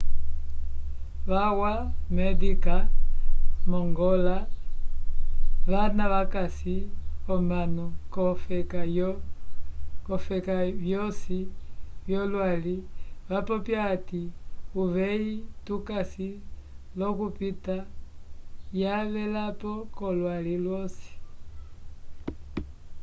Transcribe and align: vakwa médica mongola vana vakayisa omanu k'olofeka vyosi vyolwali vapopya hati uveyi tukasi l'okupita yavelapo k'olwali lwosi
vakwa 1.29 1.73
médica 2.17 2.75
mongola 3.69 4.37
vana 5.71 6.05
vakayisa 6.13 6.75
omanu 7.35 7.83
k'olofeka 10.05 10.53
vyosi 10.83 11.37
vyolwali 12.05 12.75
vapopya 13.29 13.79
hati 13.87 14.21
uveyi 14.81 15.33
tukasi 15.65 16.29
l'okupita 16.97 17.77
yavelapo 18.81 19.71
k'olwali 19.95 20.53
lwosi 20.63 21.11